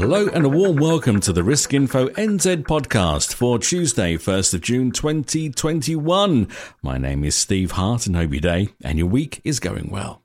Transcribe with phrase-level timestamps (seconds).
[0.00, 4.60] Hello and a warm welcome to the Risk Info NZ podcast for Tuesday, 1st of
[4.62, 6.48] June 2021.
[6.82, 10.22] My name is Steve Hart and hope your day and your week is going well.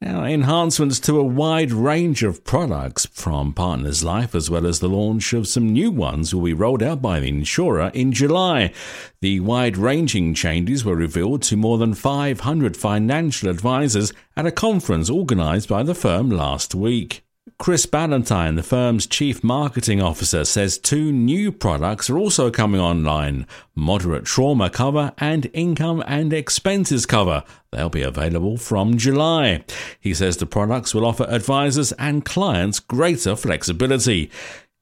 [0.00, 4.88] Now, enhancements to a wide range of products from Partners Life, as well as the
[4.88, 8.72] launch of some new ones, will be rolled out by the insurer in July.
[9.20, 15.10] The wide ranging changes were revealed to more than 500 financial advisors at a conference
[15.10, 17.23] organised by the firm last week.
[17.56, 23.46] Chris Ballantyne, the firm's chief marketing officer, says two new products are also coming online
[23.76, 27.44] moderate trauma cover and income and expenses cover.
[27.70, 29.64] They'll be available from July.
[30.00, 34.30] He says the products will offer advisors and clients greater flexibility.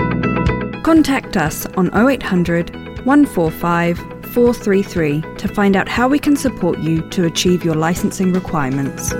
[0.83, 3.97] Contact us on 0800 145
[4.33, 9.13] 433 to find out how we can support you to achieve your licensing requirements.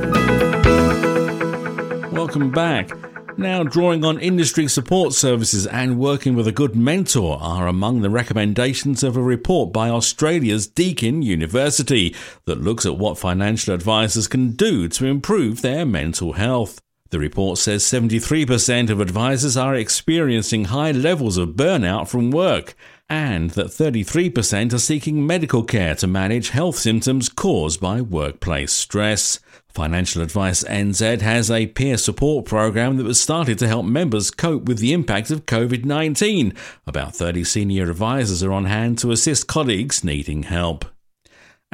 [2.12, 2.90] Welcome back.
[3.38, 8.10] Now, drawing on industry support services and working with a good mentor are among the
[8.10, 14.52] recommendations of a report by Australia's Deakin University that looks at what financial advisors can
[14.52, 16.80] do to improve their mental health.
[17.10, 22.76] The report says 73% of advisors are experiencing high levels of burnout from work,
[23.14, 29.40] and that 33% are seeking medical care to manage health symptoms caused by workplace stress.
[29.68, 34.64] Financial Advice NZ has a peer support program that was started to help members cope
[34.64, 36.56] with the impact of COVID 19.
[36.88, 40.93] About 30 senior advisors are on hand to assist colleagues needing help.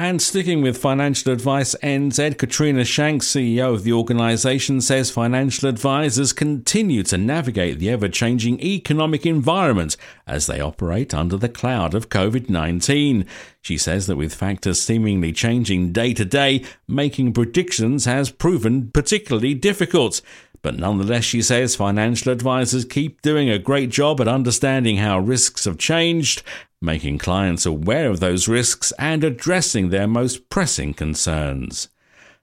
[0.00, 6.32] And sticking with Financial Advice NZ, Katrina Shanks, CEO of the organisation, says financial advisors
[6.32, 12.08] continue to navigate the ever changing economic environment as they operate under the cloud of
[12.08, 13.26] COVID 19.
[13.60, 19.52] She says that with factors seemingly changing day to day, making predictions has proven particularly
[19.52, 20.22] difficult.
[20.62, 25.64] But nonetheless, she says financial advisors keep doing a great job at understanding how risks
[25.64, 26.42] have changed,
[26.80, 31.88] making clients aware of those risks, and addressing their most pressing concerns.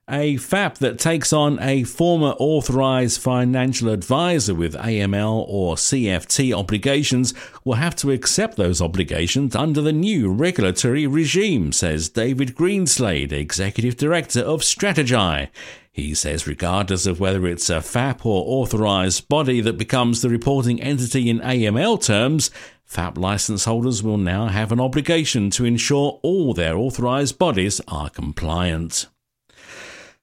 [0.09, 7.33] A FAP that takes on a former authorized financial advisor with AML or CFT obligations
[7.65, 13.97] will have to accept those obligations under the new regulatory regime, says David Greenslade, Executive
[13.97, 15.49] Director of Strategy.
[15.91, 20.81] He says, regardless of whether it's a FAP or authorised body that becomes the reporting
[20.81, 22.49] entity in AML terms,
[22.87, 28.09] FAP licence holders will now have an obligation to ensure all their authorised bodies are
[28.09, 29.07] compliant.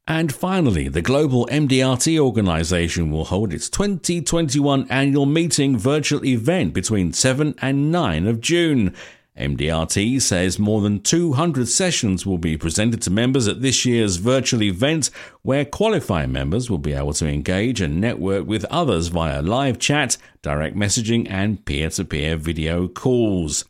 [0.08, 7.12] And finally, the Global MDRT organisation will hold its 2021 annual meeting virtual event between
[7.12, 8.94] 7 and 9 of June.
[9.38, 14.62] MDRT says more than 200 sessions will be presented to members at this year's virtual
[14.62, 15.10] event,
[15.42, 20.16] where qualifying members will be able to engage and network with others via live chat,
[20.42, 23.64] direct messaging, and peer to peer video calls.